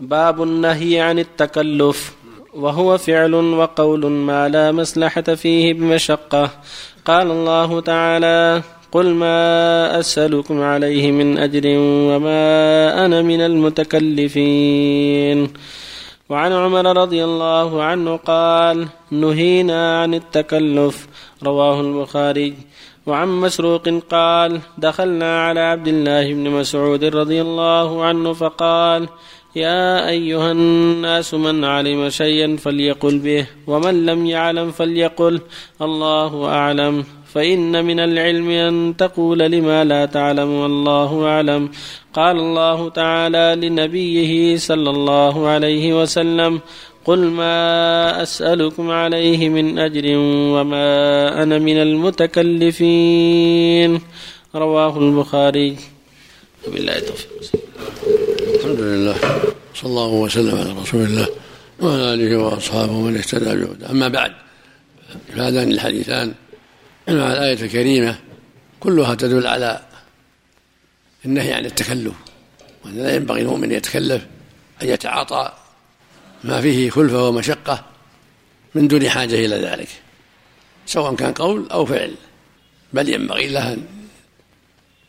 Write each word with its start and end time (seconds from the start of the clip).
باب 0.00 0.42
النهي 0.42 1.00
عن 1.00 1.18
التكلف. 1.18 2.14
وهو 2.54 2.98
فعل 2.98 3.34
وقول 3.34 4.06
ما 4.06 4.48
لا 4.48 4.72
مصلحة 4.72 5.22
فيه 5.22 5.74
بمشقة. 5.74 6.50
قال 7.04 7.30
الله 7.30 7.80
تعالى 7.80 8.62
قل 8.92 9.14
ما 9.14 9.98
أسألكم 9.98 10.62
عليه 10.62 11.10
من 11.12 11.38
أجر 11.38 11.62
وما 12.10 13.04
أنا 13.06 13.22
من 13.22 13.40
المتكلفين. 13.40 14.68
وعن 16.28 16.52
عمر 16.52 16.96
رضي 16.96 17.24
الله 17.24 17.82
عنه 17.82 18.16
قال 18.16 18.88
نهينا 19.10 20.02
عن 20.02 20.14
التكلف. 20.14 21.08
رواه 21.42 21.80
البخاري. 21.80 22.54
وعن 23.06 23.28
مسروق 23.28 23.88
قال 24.10 24.60
دخلنا 24.78 25.46
على 25.46 25.60
عبد 25.60 25.88
الله 25.88 26.34
بن 26.34 26.50
مسعود 26.50 27.04
رضي 27.04 27.40
الله 27.40 28.04
عنه 28.04 28.32
فقال 28.32 29.08
يا 29.56 30.08
أيها 30.08 30.52
الناس 30.52 31.34
من 31.34 31.64
علم 31.64 32.08
شيئا 32.08 32.56
فليقل 32.56 33.18
به 33.18 33.46
ومن 33.66 34.06
لم 34.06 34.26
يعلم 34.26 34.70
فليقل 34.70 35.40
الله 35.82 36.46
أعلم. 36.46 37.04
فإن 37.34 37.84
من 37.84 38.00
العلم 38.00 38.50
أن 38.50 38.96
تقول 38.96 39.38
لما 39.38 39.84
لا 39.84 40.06
تعلم 40.06 40.50
والله 40.50 41.26
أعلم. 41.26 41.70
قال 42.14 42.36
الله 42.36 42.88
تعالى 42.88 43.56
لنبيه 43.68 44.56
صلى 44.56 44.90
الله 44.90 45.48
عليه 45.48 46.02
وسلم 46.02 46.60
قل 47.04 47.18
ما 47.18 48.22
أسألكم 48.22 48.90
عليه 48.90 49.48
من 49.48 49.78
أجر 49.78 50.04
وما 50.54 50.88
أنا 51.42 51.58
من 51.58 51.76
المتكلفين. 51.76 52.80
رواه 54.54 54.98
البخاري. 54.98 55.76
وبالله 56.68 56.96
التوفيق. 56.96 58.33
الحمد 58.64 58.80
لله 58.80 59.16
صلى 59.74 59.90
الله 59.90 60.08
وسلم 60.08 60.58
على 60.58 60.72
رسول 60.72 61.02
الله 61.02 61.28
وعلى 61.80 62.14
آله 62.14 62.36
وأصحابه 62.36 62.92
ومن 62.92 63.16
اهتدى 63.16 63.44
بهداه 63.44 63.90
أما 63.90 64.08
بعد 64.08 64.32
فهذان 65.36 65.70
الحديثان 65.70 66.34
مع 67.08 67.32
الآية 67.32 67.62
الكريمة 67.62 68.18
كلها 68.80 69.14
تدل 69.14 69.46
على 69.46 69.82
النهي 71.24 71.52
عن 71.52 71.64
التكلف. 71.64 72.14
وان 72.84 72.98
لا 72.98 73.14
ينبغي 73.14 73.42
المؤمن 73.42 73.72
يتكلف 73.72 74.26
أن 74.82 74.88
يتعاطى 74.88 75.52
ما 76.44 76.60
فيه 76.60 76.90
كلفه 76.90 77.28
ومشقة 77.28 77.84
من 78.74 78.88
دون 78.88 79.08
حاجة 79.08 79.34
إلى 79.34 79.56
ذلك 79.56 79.88
سواء 80.86 81.14
كان 81.14 81.32
قول 81.32 81.68
أو 81.70 81.86
فعل. 81.86 82.14
بل 82.92 83.08
ينبغي 83.08 83.48
له 83.48 83.72
أن 83.72 83.86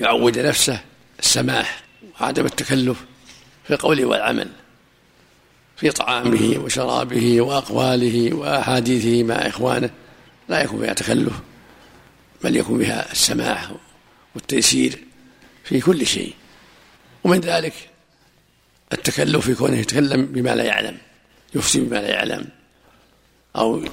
يعود 0.00 0.38
نفسه 0.38 0.80
السماح 1.20 1.82
وعدم 2.20 2.46
التكلف 2.46 3.09
في 3.70 3.76
القول 3.76 4.04
والعمل 4.04 4.48
في 5.76 5.90
طعامه 5.90 6.58
وشرابه 6.64 7.40
وأقواله 7.40 8.34
وأحاديثه 8.34 9.22
مع 9.22 9.34
إخوانه 9.34 9.90
لا 10.48 10.62
يكون 10.62 10.80
فيها 10.80 10.94
تكلف 10.94 11.32
بل 12.44 12.56
يكون 12.56 12.78
بها 12.78 13.12
السماح 13.12 13.70
والتيسير 14.34 15.04
في 15.64 15.80
كل 15.80 16.06
شيء. 16.06 16.34
ومن 17.24 17.40
ذلك 17.40 17.72
التكلف 18.92 19.46
في 19.46 19.54
كونه 19.54 19.78
يتكلم 19.78 20.26
بما 20.26 20.54
لا 20.54 20.64
يعلم 20.64 20.98
يفتي 21.54 21.80
بما 21.80 21.96
لا 21.96 22.08
يعلم 22.08 22.48
أو 23.56 23.84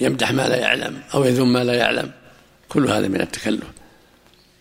يمدح 0.00 0.32
ما 0.32 0.48
لا 0.48 0.56
يعلم 0.56 1.02
أو 1.14 1.24
يذم 1.24 1.52
ما 1.52 1.64
لا 1.64 1.74
يعلم 1.74 2.12
كل 2.68 2.86
هذا 2.86 3.08
من 3.08 3.20
التكلف. 3.20 3.66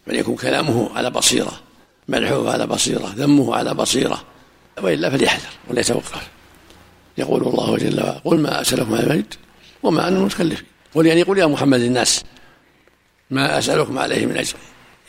بل 0.08 0.16
يكون 0.16 0.36
كلامه 0.36 0.98
على 0.98 1.10
بصيرة. 1.10 1.62
مدحه 2.08 2.52
على 2.52 2.68
بصيرة 2.68 3.14
ذمه 3.16 3.56
على 3.56 3.73
بصيرة 3.73 4.23
وإلا 4.82 5.09
فليحذر 5.09 5.50
وليتوقف 5.70 6.28
يقول 7.18 7.44
الله 7.44 7.78
جل 7.78 8.00
وعلا 8.02 8.22
قل 8.26 8.40
ما 8.40 8.62
أسألكم 8.62 8.94
على 8.94 9.04
المجد 9.04 9.34
وما 9.84 10.08
أنا 10.08 10.20
متكلف 10.20 10.64
قل 10.96 11.06
يعني 11.06 11.24
قل 11.24 11.38
يا 11.38 11.46
محمد 11.46 11.81
الناس 11.81 12.24
ما 13.30 13.58
أسألكم 13.58 14.00
عليه 14.00 14.25
من 14.25 14.38
أجر. 14.38 14.56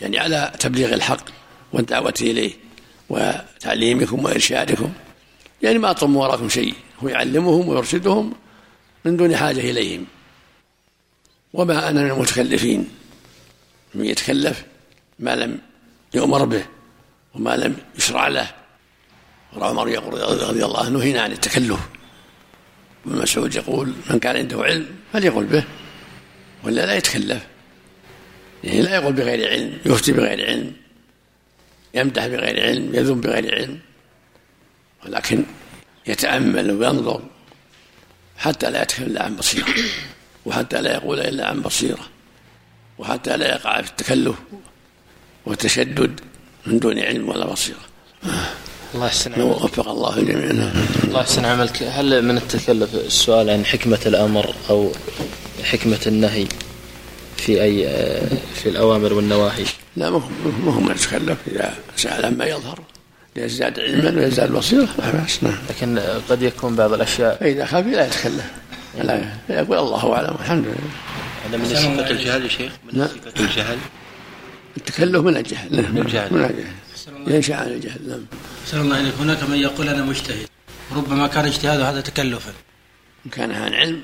يعني 0.00 0.19
على 0.19 0.53
تبليغ 0.59 0.94
الحق 0.94 1.25
والدعوة 1.72 2.15
إليه 2.21 2.53
وتعليمكم 3.09 4.25
وإرشادكم. 4.25 4.93
يعني 5.62 5.78
ما 5.78 5.91
أطلب 5.91 6.15
وراكم 6.15 6.49
شيء 6.49 6.75
هو 7.03 7.09
يعلمهم 7.09 7.69
ويرشدهم 7.69 8.32
من 9.05 9.16
دون 9.16 9.37
حاجة 9.37 9.61
إليهم. 9.61 10.06
وما 11.53 11.88
أنا 11.88 12.03
من 12.03 12.11
المتكلفين 12.11 12.88
من 13.94 14.05
يتكلف 14.05 14.65
ما 15.19 15.37
لم 15.37 15.59
يؤمر 16.15 16.44
به. 16.44 16.65
وما 17.34 17.56
لم 17.56 17.77
يشرع 17.99 18.28
له. 18.28 18.50
عمر 19.56 19.89
يقول 19.89 20.21
رضي 20.49 20.65
الله 20.65 20.84
عنه 20.84 20.99
نهينا 20.99 21.22
عن 21.22 21.33
التكلف. 21.33 21.81
ابن 23.06 23.22
مسعود 23.22 23.55
يقول 23.55 23.93
من 24.11 24.19
كان 24.19 24.37
عنده 24.37 24.62
علم 24.62 24.87
فليقل 25.12 25.44
به 25.44 25.65
ولا 26.65 26.87
لا 26.87 26.94
يتكلف. 26.94 27.47
يعني 28.65 28.83
لا 28.83 28.94
يقول 28.94 29.12
بغير 29.12 29.50
علم 29.50 29.78
يفتي 29.87 30.12
بغير 30.12 30.47
علم 30.47 30.73
يمدح 31.94 32.27
بغير 32.27 32.67
علم 32.67 32.94
يذم 32.94 33.21
بغير 33.21 33.55
علم 33.55 33.78
ولكن 35.05 35.44
يتأمل 36.06 36.71
وينظر 36.71 37.23
حتى 38.37 38.71
لا 38.71 38.83
يتكلم 38.83 39.06
إلا 39.06 39.23
عن 39.25 39.37
بصيرة 39.37 39.75
وحتى 40.47 40.83
لا 40.83 40.94
يقول 40.94 41.21
إلا 41.21 41.49
عن 41.49 41.62
بصيرة 41.62 42.09
وحتى 42.99 43.37
لا 43.37 43.55
يقع 43.55 43.83
في 43.83 43.91
التكلف 43.91 44.37
والتشدد. 45.47 46.21
من 46.66 46.78
دون 46.78 46.98
علم 46.98 47.28
ولا 47.28 47.47
بصيرة. 47.47 47.78
الله 48.94 49.06
يحسن 49.06 49.32
عملك. 49.32 49.62
وفق 49.62 49.88
الله 49.88 50.19
الجميع 50.19 50.50
الله 51.04 51.20
يحسن 51.20 51.44
عملك. 51.44 51.82
هل 51.82 52.25
من 52.25 52.36
التكلف 52.36 52.94
السؤال 52.94 53.50
عن 53.50 53.64
حكمة 53.64 53.98
الأمر 54.06 54.54
أو 54.70 54.92
حكمة 55.64 56.00
النهي 56.06 56.47
في 57.36 57.62
أي 57.62 57.86
في 58.54 58.69
الأوامر 58.69 59.12
والنواهي؟ 59.12 59.64
لا 59.97 60.10
ما 60.10 60.22
هو 60.66 60.80
من 60.80 60.91
يتكلف. 60.91 61.38
إذا 61.47 61.75
سأل 61.97 62.25
عما 62.25 62.44
يظهر 62.44 62.78
ليزداد 63.36 63.81
علما 63.81 64.22
ويزداد 64.22 64.52
بصيرة. 64.52 64.88
لا 64.98 65.10
بأس 65.10 65.42
نعم. 65.42 65.58
لكن 65.70 65.98
قد 66.28 66.42
يكون 66.42 66.76
بعض 66.76 66.92
الأشياء 66.92 67.36
فإذا 67.41 67.66
خفي 67.66 67.91
لا 67.91 68.06
يتكلف. 68.06 68.50
لا 69.04 69.20
يقول 69.50 69.78
الله 69.78 70.14
أعلم. 70.14 70.36
الحمد 70.41 70.64
لله. 70.64 70.76
هذا 71.48 71.56
من 71.56 71.64
صفة 71.64 72.10
الجهل 72.10 72.42
يا 72.42 72.48
شيخ؟ 72.48 72.72
من 72.92 73.08
صفة 73.08 73.44
الجهل؟ 73.44 73.78
التكلف 74.77 75.23
من 75.25 75.37
الجهل 75.37 75.93
من 75.93 75.99
الجهل 75.99 76.35
من 76.35 76.45
الجهل 76.45 77.35
ينشأ 77.35 77.55
عن 77.55 77.67
الجهل 77.67 78.09
نعم. 78.09 78.27
نسأل 78.67 78.81
الله 78.81 79.01
إليك 79.01 79.15
هناك 79.15 79.43
من 79.43 79.57
يقول 79.57 79.89
أنا 79.89 80.05
مجتهد. 80.05 80.49
ربما 80.93 81.27
كان 81.27 81.45
اجتهاده 81.45 81.91
هذا 81.91 82.01
تكلفا. 82.01 82.53
إن 83.27 83.31
كان 83.31 83.53
عن 83.53 83.75
علم 83.75 84.03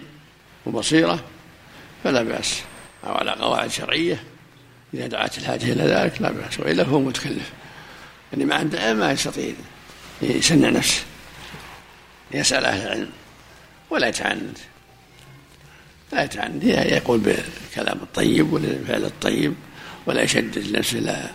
وبصيرة 0.67 1.25
فلا 2.05 2.23
بأس. 2.23 2.61
أو 3.05 3.15
على 3.15 3.31
قواعد 3.31 3.71
شرعية 3.71 4.23
إذا 4.95 5.07
دعت 5.07 5.39
الحاجة 5.39 5.73
إلى 5.73 5.83
ذلك 5.83 6.23
لا 6.23 6.31
بأس. 6.31 6.61
وإلا 6.61 6.85
فهو 6.85 7.01
متكلف. 7.01 7.53
يعني 8.33 8.45
ما 8.45 8.55
عنده 8.55 8.95
ما 8.95 9.13
يستطيع 9.13 9.53
يسنع 10.23 10.69
نفسه. 10.69 11.03
يسأل 12.31 12.65
أهل 12.65 12.87
العلم 12.87 13.11
ولا 13.91 14.09
يتعنت 14.09 14.59
لا 16.13 16.25
يتعنت 16.25 16.65
يقول 16.65 17.21
بالكلام 17.21 17.99
الطيب 18.03 18.53
والفعل 18.53 19.05
الطيب. 19.05 19.55
ولا 20.07 20.23
يشدد 20.23 20.77
نفسه 20.77 20.99
لا 20.99 21.31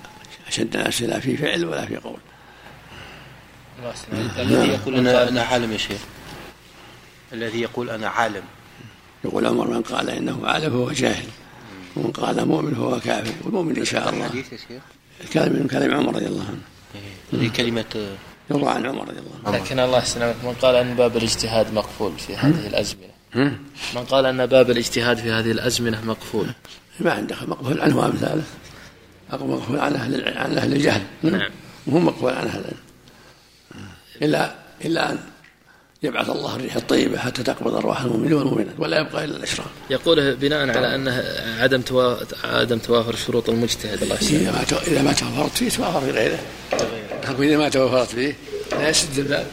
أشد 0.47 0.77
نفسه 0.77 1.05
لا 1.05 1.19
في 1.19 1.37
فعل 1.37 1.65
ولا 1.65 1.85
في 1.85 1.95
قول. 1.95 2.19
الذي 4.37 4.67
يقول 4.67 4.95
أنا, 4.95 5.29
أنا 5.29 5.41
عالم 5.41 5.71
يا 5.71 5.77
شيخ. 5.77 6.01
الذي 7.33 7.61
يقول 7.61 7.89
أنا 7.89 8.07
عالم. 8.07 8.43
يقول 9.25 9.45
عمر 9.45 9.67
من 9.67 9.81
قال 9.81 10.09
إنه 10.09 10.47
عالم 10.47 10.69
فهو 10.69 10.91
جاهل. 10.91 11.27
ومن 11.95 12.11
قال 12.11 12.47
مؤمن 12.47 12.75
فهو 12.75 12.99
كافر. 12.99 13.33
والمؤمن 13.43 13.77
إن 13.77 13.85
شاء 13.85 14.09
الله. 14.09 14.25
الحديث 14.25 14.53
يا 14.53 14.57
شيخ. 14.57 14.81
الكلام 15.23 15.53
من 15.53 15.67
كلام 15.67 15.93
عمر 15.93 16.15
رضي 16.15 16.25
الله 16.25 16.45
عنه. 16.45 16.61
هذه 17.33 17.49
كلمة 17.49 18.15
يروى 18.51 18.69
عن 18.69 18.85
عمر 18.85 19.07
رضي 19.07 19.19
الله 19.19 19.39
عنه. 19.45 19.57
لكن 19.57 19.79
الله 19.79 19.97
يسلمك. 20.03 20.35
من 20.43 20.53
قال 20.61 20.75
أن 20.75 20.95
باب 20.95 21.17
الاجتهاد 21.17 21.73
مقفول 21.73 22.19
في 22.19 22.35
هذه 22.35 22.67
الأزمنة. 22.67 23.14
من 23.95 24.03
قال 24.09 24.25
أن 24.25 24.45
باب 24.45 24.71
الاجتهاد 24.71 25.17
في 25.17 25.31
هذه 25.31 25.51
الأزمنة 25.51 26.05
مقفول. 26.05 26.47
ما 26.99 27.11
عنده 27.11 27.35
مقفول 27.47 27.81
عنه 27.81 27.97
وأمثاله 27.97 28.43
مقفول 29.33 29.79
عن 29.79 29.95
أهل 29.95 30.37
عن 30.37 30.57
أهل 30.57 30.73
الجهل. 30.73 31.01
نعم. 31.23 31.51
وهو 31.87 31.99
مقفول 31.99 32.33
عن 32.33 32.47
أهل 32.47 32.63
إلا 34.21 34.55
إلا 34.85 35.11
أن 35.11 35.17
يبعث 36.03 36.29
الله 36.29 36.55
الريح 36.55 36.75
الطيبة 36.75 37.17
حتى 37.17 37.43
تقبض 37.43 37.75
أرواح 37.75 38.01
المؤمنين 38.01 38.33
والمؤمنات 38.33 38.73
ولا 38.77 38.99
يبقى 38.99 39.25
إلا 39.25 39.37
الأشرار. 39.37 39.67
يقول 39.89 40.35
بناء 40.35 40.77
على 40.77 40.95
أنه 40.95 41.23
عدم 41.59 41.81
توا... 41.81 42.15
عدم 42.43 42.77
توافر 42.77 43.15
شروط 43.15 43.49
المجتهد. 43.49 44.03
الله 44.03 44.15
إذا 44.15 44.51
ما 44.51 44.65
إذا 44.87 45.01
ما 45.01 45.13
توفرت 45.13 45.57
فيه 45.57 45.69
توافر 45.69 46.01
في 46.01 46.11
غيره. 46.11 46.39
إذا 47.39 47.57
ما 47.57 47.69
توفرت 47.69 48.07
فيه 48.07 48.35
لا 48.71 48.89
يسد 48.89 49.19
الباب. 49.19 49.47